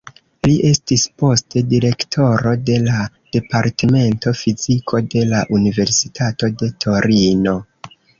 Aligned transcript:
Li 0.45 0.53
estis 0.67 1.01
poste 1.23 1.61
direktoro 1.73 2.53
de 2.69 2.77
la 2.85 3.01
Departemento 3.37 4.33
Fiziko 4.39 5.03
de 5.17 5.23
la 5.35 5.43
Universitato 5.59 6.51
de 6.63 6.71
Torino. 6.87 7.55